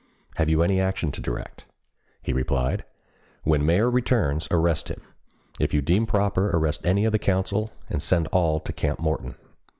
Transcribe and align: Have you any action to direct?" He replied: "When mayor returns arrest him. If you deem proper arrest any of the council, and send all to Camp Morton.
Have 0.37 0.49
you 0.49 0.63
any 0.63 0.81
action 0.81 1.11
to 1.11 1.21
direct?" 1.21 1.65
He 2.23 2.33
replied: 2.33 2.85
"When 3.43 3.63
mayor 3.63 3.87
returns 3.87 4.47
arrest 4.49 4.89
him. 4.89 4.99
If 5.59 5.75
you 5.75 5.81
deem 5.83 6.07
proper 6.07 6.49
arrest 6.49 6.87
any 6.87 7.05
of 7.05 7.11
the 7.11 7.19
council, 7.19 7.69
and 7.87 8.01
send 8.01 8.25
all 8.31 8.59
to 8.61 8.73
Camp 8.73 8.97
Morton. 8.99 9.35